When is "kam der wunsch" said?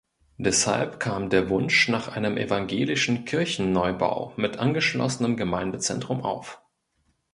0.99-1.87